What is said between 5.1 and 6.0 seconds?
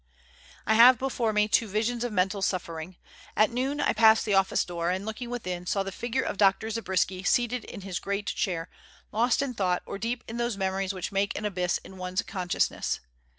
within, saw the